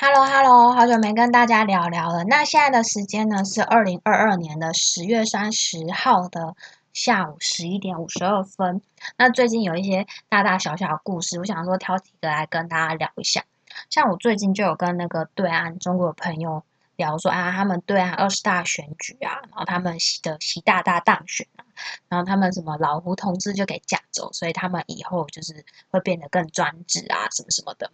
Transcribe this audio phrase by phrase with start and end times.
[0.00, 2.22] Hello Hello，好久没跟大家聊聊了。
[2.22, 6.54] 那现在的时间呢是二零二二年的十月三十号的
[6.92, 8.80] 下午十一点五十二分。
[9.16, 13.44] 那最近有一些大大小小的故事，我想说挑几个来跟大家聊一下。
[13.90, 16.62] 像我最近就有跟那个对岸中国朋友
[16.94, 21.66] 聊说啊，他们对岸二十大选举啊，然后他们的习大大当选啊，
[22.08, 27.90] 然后他们什么老胡同志就给架走，所以他们以后就是会变得更专制啊，什么什么的。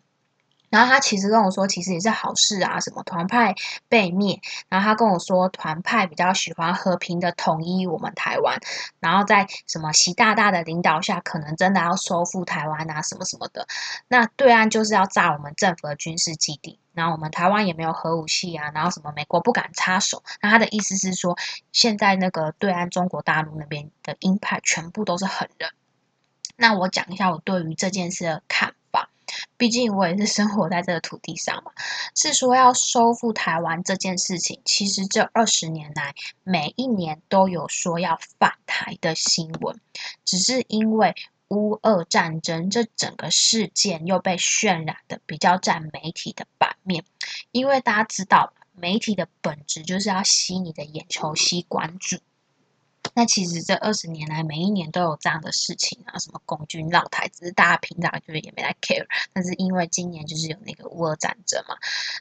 [0.74, 3.54] 然后他其实跟我说，其实也是好事啊，什么团派
[3.88, 4.40] 被灭。
[4.68, 8.58] 然后他跟我说，团派比较喜欢和平的统一我们台湾。
[8.98, 13.68] 然后在什么习大大的领导下，可能真的要收复台湾啊，什么什么的。
[14.08, 16.80] 那对岸就是要炸我们政府的军事基地。
[16.92, 20.24] 然后我们台湾也没有核武器啊，然后什么美国不敢插手。
[20.40, 21.38] 那他的意思是说，
[21.70, 25.70] 现在那个对岸中国大陆那边的鹰派全部都是狠人。
[26.56, 28.73] 那我讲一下我对于这件事的看。
[29.56, 31.72] 毕竟我也是生活在这个土地上嘛，
[32.14, 39.80] 是说要收复台湾这件事情，其实这二十年来每一年都有说要反台的新闻，
[40.24, 41.14] 只是因为
[41.48, 47.04] 乌俄战争这整个事件又被渲染的比较占媒体的版面，
[47.52, 52.18] 因为大家知道媒体的本质就是要吸你的眼球、吸关注。
[53.14, 59.06] 那其实这二十年来，每一年都有这样的事情啊，什么共军绕台，只是大家平常就是也没来 care。
[59.32, 61.76] 但是因为今年就是有那个乌俄战争嘛，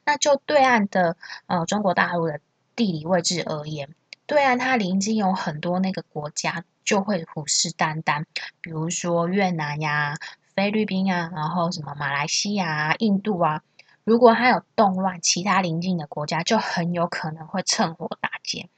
[0.05, 2.39] 那就对岸的呃中国大陆的
[2.75, 3.89] 地理位置而言，
[4.27, 8.25] 对岸它临近有很多那个国家就会虎视眈眈，
[8.61, 10.15] 比如说越南呀、
[10.55, 13.63] 菲律宾啊，然后什么马来西亚、印度啊，
[14.03, 18.69] 如果它有动乱，其他邻近的国家就很有可能会趁火打劫。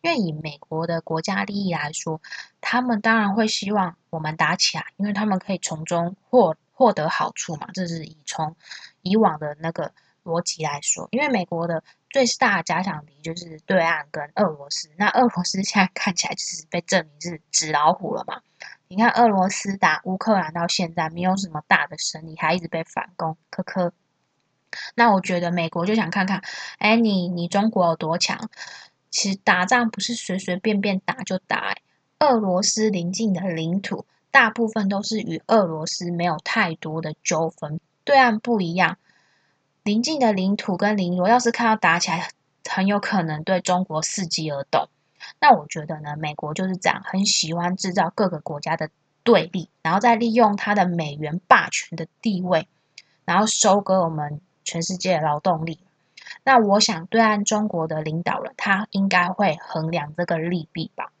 [0.00, 2.20] 因为以美国的国家利益来说，
[2.60, 7.68] 他们当然会希望我们打起来，因为他们可以从中获获得好处嘛。
[7.72, 8.56] 这是以从
[9.02, 9.92] 以往的那个
[10.24, 14.90] 逻辑来说，因为美国的最大的假想敌就是对岸跟俄罗斯。
[14.96, 18.40] 那俄罗斯现在看起来就是被证明是纸老虎了嘛？
[18.88, 23.92] 你看俄罗斯打乌克兰到现在没有什么大的胜利，还一直被反攻，科科。
[24.94, 26.42] 那我觉得美国就想看看，
[26.78, 28.48] 哎，你你中国有多强？
[29.10, 31.74] 其实打仗不是随随便便打就打。
[32.18, 38.96] 俄罗斯邻近的领土大部分都是与俄罗斯没有太多的纠纷，对岸不一样，
[39.82, 42.30] 邻近的领土跟邻国要是看到打起来，
[42.70, 44.88] 很有可能对中国伺机而动。
[45.40, 48.88] 那我觉得呢，美国就是这样，很喜欢制造各个国家的
[49.22, 52.68] 对立，然后再利用它的美元霸权的地位，
[53.24, 54.40] 然后收割我们
[54.72, 55.78] 全世界的劳动力。
[56.44, 61.12] 那我想，对岸中国的领导人，他应该会衡量这个利弊吧。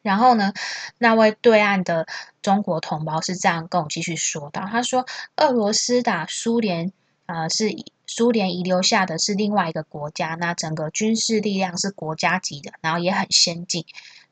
[0.00, 0.52] 然后呢，
[0.96, 2.06] 那位对岸的
[2.40, 5.04] 中国同胞是这样跟我继续说到：他说，
[5.36, 6.92] 俄罗斯打苏联，
[7.26, 7.74] 呃，是
[8.06, 13.84] 苏联遗留下的是另外一个国家，那整个军事力量是国家级的，然后也很先进。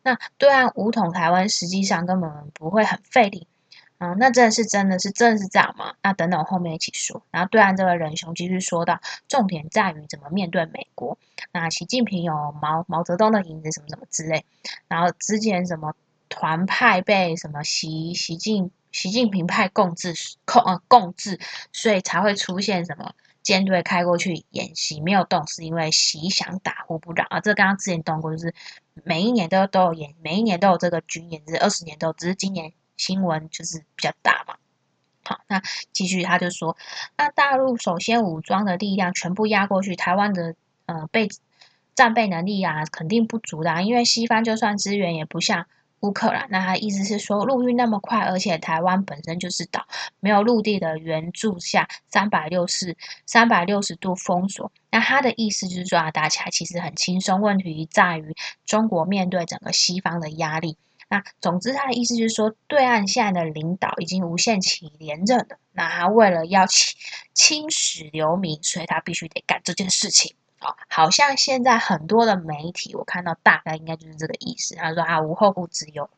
[0.02, 3.48] 那对岸武统台湾，实际上根本不会很费力。
[3.98, 5.94] 嗯，那真的是真的是真的是这样吗？
[6.02, 7.22] 那等等后面一起说。
[7.30, 11.16] 然后对岸这个仁兄继续说到，重点在于怎么面对美国。
[11.50, 14.44] 那习近平有毛毛泽东的影子什么什么之类。
[14.86, 15.94] 然后之前什么
[16.28, 20.12] 团派被什么习习近习近平派共治
[20.44, 21.40] 控呃共治，
[21.72, 27.40] 所以才会出现什么舰队开过去演习没有动，是因为习想打呼不让啊。
[27.40, 28.54] 这刚刚之前动过，就是
[29.04, 32.74] 每一年都都有演，每一年都有这个军演，是二十年都只是今年。
[32.96, 34.56] 新闻就是比较大嘛，
[35.24, 35.62] 好，那
[35.92, 36.76] 继续他就说，
[37.16, 40.54] 那大陆首先武装的力量全部压过去，台湾的
[40.86, 41.28] 呃备
[41.94, 45.66] 战备能力啊肯定不足的，因为西方就算支援也不像
[46.00, 46.46] 乌克兰。
[46.50, 49.86] 那他意思是说陆运那么快，而且台湾本身就是岛，
[50.20, 54.70] 没有陆地的援助下，三百六十三百六十度封锁。
[54.90, 60.76] 那他的意思就是说啊，打起来其实很轻松，问题在于中国面对整个西方的压力。
[61.08, 65.58] 那总之，他的意思就是说，对岸现在的领导已经无限期连任了。
[65.72, 66.96] 那他为了要清
[67.32, 70.34] 青史留名，所以他必须得干这件事情。
[70.60, 74.74] 哦，好像现在很多的媒体，我看到大概应该就是这个意思。
[74.74, 76.10] 他说啊，无后顾之忧。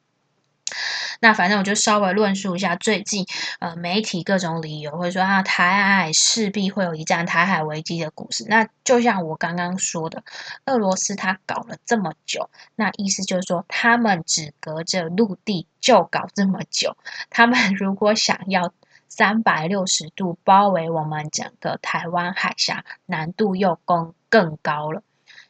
[1.21, 3.27] 那反正我就稍微论述一下最近
[3.59, 8.45] 呃媒体各种理由，或者说啊台海势必会有一战台海危机的故事。
[8.49, 10.23] 那就像我刚刚说的，
[10.67, 16.97] 俄罗斯他搞了这么久，那意思就是说他们只隔着陆地就搞这么久。
[17.31, 18.73] 他们 如果想要
[19.09, 25.03] 三百六十度包围我们整个台湾海峡，难度又更更高了。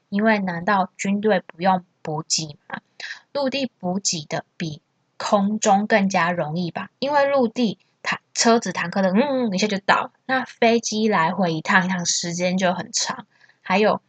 [0.08, 2.80] 因为难道军队不用补给吗？
[3.32, 4.80] 陆地补给的比。
[5.18, 10.12] 空中更加容易吧，因为陆地坦车子、坦克的，嗯，一下就到。
[10.24, 13.26] 那飞机来回一趟一趟，时间就很长。
[13.60, 14.00] 还有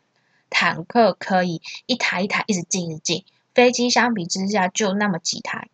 [0.49, 5.67] 坦克可以一台一台一直进一直进，飞机相比之下就那么几台。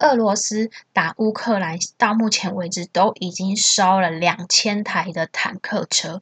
[0.00, 6.20] 俄罗斯打乌克兰到目前为止都已经烧了两千台的坦克车，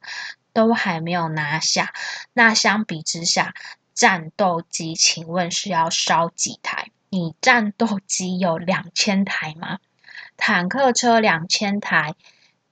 [0.53, 1.93] 都还没有拿下。
[2.33, 3.53] 那相比之下，
[3.93, 6.78] 战斗机请问是要烧几台？
[7.11, 9.79] 你战斗机有两千台吗？
[10.37, 12.15] 坦克车两千台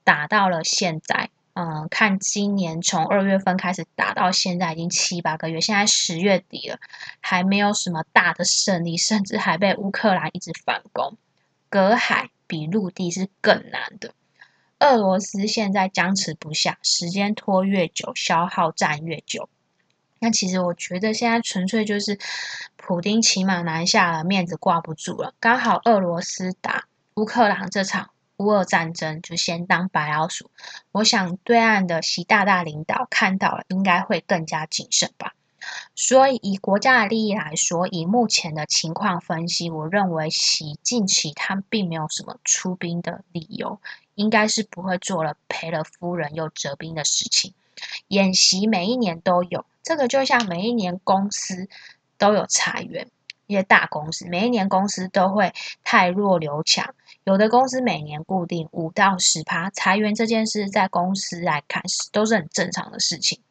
[0.03, 6.79] 打到了现在，嗯，看今年从二月份开始打到现在已经七八个月，现在十月底了，
[7.19, 11.17] 还没有什么大的胜利，甚至还被乌克兰一直反攻。
[11.69, 14.13] 隔海比陆地是更难的，
[14.79, 19.49] 俄罗斯现在僵持不下，时间拖越久，消耗战越久。
[20.19, 22.17] 那其实我觉得现在纯粹就是
[22.75, 26.85] 普丁骑马南下了，面子挂不住了，刚好俄罗斯打
[27.15, 30.51] 乌克兰这场乌俄战争就先当白老鼠。
[30.91, 35.33] 我想对岸的习大大领导看到了，应该会更加谨慎吧。
[35.95, 43.81] 所以，以国家的利益来说，以目前的情况分析，我认为习近期他并没有什么出兵的理由，
[44.15, 47.53] 应该是不会做了赔了夫人又折兵的事情。
[48.07, 51.67] 演习每一年都有，这个就像每一年公司
[52.17, 53.09] 都有裁员，
[53.47, 56.93] 一些大公司每一年公司都会太弱留强，
[57.23, 63.41] 有的公司每年固定五到十趴裁员，这件事在公司来看是都是很正常的事情。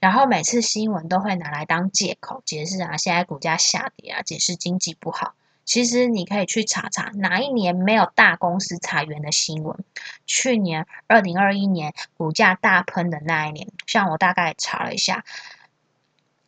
[0.00, 5.34] 然后每次新闻都会拿来当借口解释啊，现在股价下跌啊，解释经济不好。
[5.68, 9.84] 其实你可以去查查哪一年没有大公司裁员的新闻。
[10.24, 15.26] 去年二零二一年股价大喷的那一年，像我大概查了一下，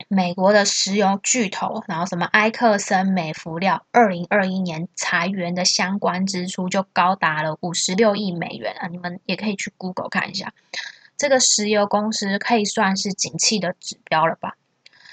[0.09, 8.89] 美国的石油巨头，然后什么埃克森美孚料，二零二一年裁员的相关支出就高达了五十六亿美元啊！
[8.89, 10.55] 你们也可以去 Google 看一下。
[11.19, 14.57] 这个石油公司可以算是景气的指标了吧？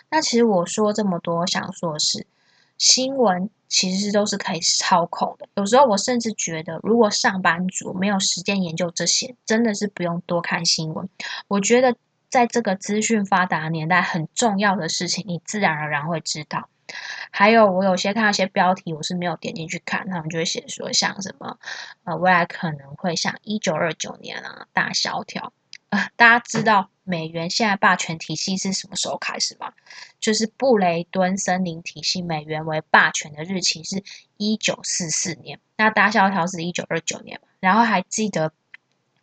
[0.10, 2.26] 那其实我说这么多，想说的是，
[2.78, 5.48] 新闻其实都是可以操控的。
[5.56, 11.10] 有时候我甚至觉得，如果上班族没有时间研究这些，真的是不用多看新闻。
[11.48, 11.96] 我觉得
[12.30, 16.70] 在这个资讯发达的年代，很重要的事情，你自然而然会知道。
[17.32, 21.58] 还有，我有些看到一些标题，我是没有点进去看，他们就会写说，像什么
[22.06, 25.52] 呃，未来可能会像一九二九年啊大萧条。
[25.90, 29.72] 啊， 大家知道美元现在霸权体系是什么时候开始吗？
[30.20, 34.04] 就是布雷顿森林体系美元为霸权的日期是
[34.36, 38.52] 一九四四年，那大萧条是一九二九年然后还记得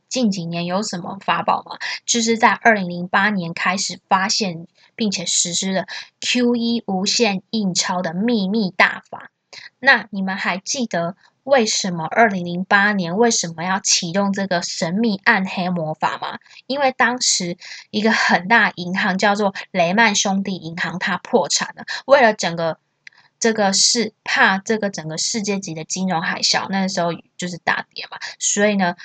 [0.09, 1.77] 近几年有什么法宝吗？
[2.07, 4.67] 就是在二零零八年开始发现
[4.97, 5.87] 并且实施的
[6.21, 9.31] Q E 无限印钞的秘密大法。
[9.79, 11.17] 那你们还记得？
[11.45, 16.39] 为什么二零零八年为什么要启动这个神秘暗黑魔法吗？
[16.67, 17.57] 因为当时
[17.91, 21.85] 一个很大银行叫做雷曼兄弟银行，它破产了。
[22.07, 22.79] 为了整个
[23.39, 28.97] 这个是怕这个整个世界级的金融海啸，那时候就是大跌嘛，所以呢，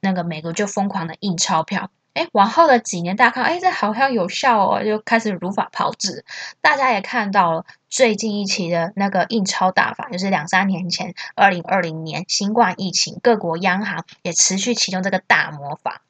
[0.00, 1.90] 那个美国就疯狂的印钞票。
[2.14, 6.24] 哎，往后的几年，大家看，哎，这好像有效哦，就开始如法炮制。
[6.60, 16.02] 大家也看到了最近一期的那个印钞大法，就是两三年前，二零二零年新冠疫情，各国央行也持续启动这个大魔法。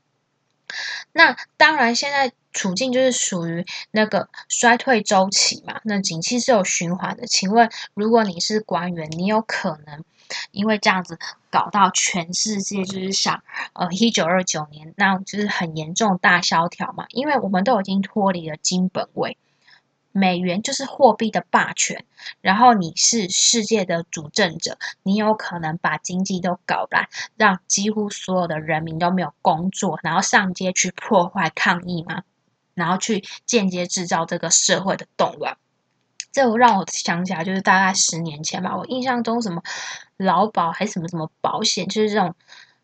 [1.13, 5.81] 那当然，现在处境就是属于那个衰退周期嘛。
[5.85, 7.27] 那景气是有循环的。
[7.27, 10.05] 请问，如果你是官员，你有可能？
[10.51, 11.19] 因为这样子
[11.51, 17.07] 搞到全世界就是想，呃，一九二九年那就是很严重大萧条嘛。
[17.11, 19.37] 因为我们都已经脱离了金本位，
[20.13, 22.05] 美元就是货币的霸权，
[22.41, 32.23] 然后你是世界的主政者，你有可能把经济都搞烂，让几乎所有的人民都没有工作，然后上街去破坏抗议吗？
[32.75, 35.57] 然后去间接制造这个社会的动乱。
[36.35, 38.77] 这让我想起来，就是大概十年前吧。
[38.77, 39.63] 我印象中，什么
[40.17, 42.35] 劳保还是什么什么保险，就是这种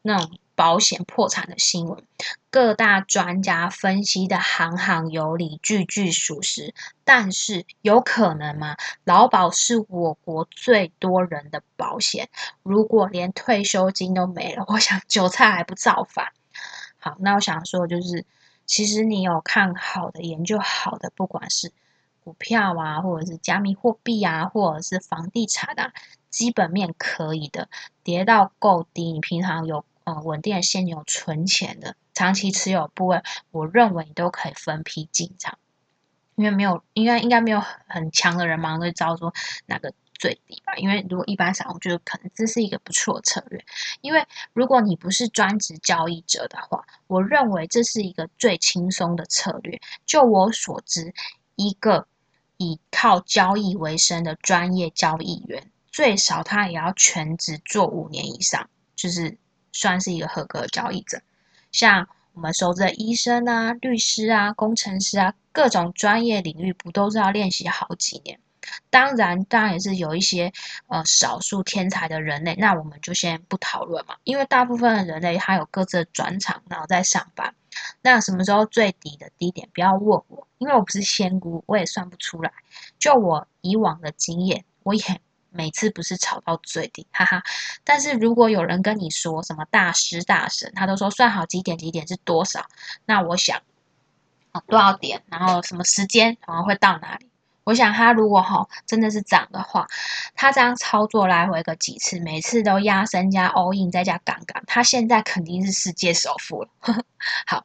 [0.02, 2.04] 那种保险破产的新闻，
[2.48, 6.72] 各大专家分析的行行有理，句句属实。
[7.02, 8.76] 但是有可能吗？
[9.02, 12.28] 劳保是我国最多人的保险，
[12.62, 16.28] 如果连退休金都没了，我想韭菜还不造反？
[17.00, 18.24] 好，那我想说，就是
[18.64, 21.72] 其实你有看好的研究好的，不管是。
[22.22, 25.92] 股票啊，或者是加密货币啊，或者是房地产啊，
[26.28, 27.68] 基本面可以的，
[28.02, 35.58] 跌到够低，你平常有呃稳定的现金存钱的，长期持有部位，我认为你都可以分批进场，
[36.36, 39.32] 因为没有应该应该没有很强的人嘛，会知道说
[39.66, 40.74] 哪个最低吧。
[40.76, 43.64] 因为如果一般散户，就可能这是一个不错的策略。
[44.02, 49.80] 因为如果你不是专职交易者的话，我认为这是一个最轻松的策略。
[50.06, 51.14] 就我所知，
[51.60, 52.06] 一个
[52.56, 59.36] 以靠交易为生的专业交易员，最少他也要全职做五年以上，就是
[59.72, 61.20] 算是一个合格的交易者。
[61.70, 68.40] 像我们熟知的医生啊、律师啊、工程师啊，各种专业领域不都是要练习好几年？
[68.90, 70.52] 当然，当然也是有一些
[70.88, 74.16] 呃少数天才的人类，那我们就先不讨论嘛。
[74.24, 77.54] 因为大部分的人类他有各自的专场，然后在上班。
[78.02, 79.68] 那什么时候最低的低点？
[79.72, 82.52] 不要问我，因为我不是仙姑，我也算不出来。
[82.98, 85.02] 就我以往的经验，我也。
[85.52, 87.42] 每次不是炒到最低，哈哈。
[87.82, 92.64] 但是如果有人跟你说什么大师大神，他都说算好几点几点是多少，
[93.04, 93.60] 那我想
[94.52, 97.28] 啊多少点，然后什么时间，然后会到哪里？
[97.64, 99.86] 我想他如果哈真的是涨的话，
[100.34, 106.68] 他这样操作来回个几次，每次都压身加 all in 再加杠杆，他现在肯定是世界首富了。
[107.46, 107.64] 好。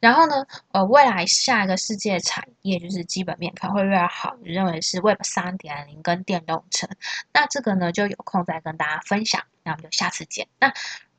[0.00, 6.88] 然后呢，呃，未来下一个世界产业就是基本面可能会越来越好，认为是 Web 三点零跟电动车。
[7.32, 9.44] 那这个呢，就有空再跟大家分享。
[9.62, 10.48] 那我们就下次见。
[10.58, 10.72] 那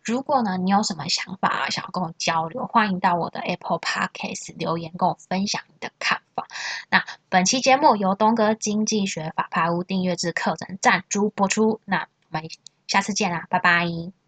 [0.06, 6.46] 如果呢，你有什么想法想要跟我交流，欢迎到我的 Apple Podcast 留言跟我分享你的看法。
[6.92, 11.82] 那本期节目由东哥经济学法拍屋订阅制课程赞助播出。
[11.86, 12.48] 那我们
[12.88, 14.25] 下次见啦，拜拜。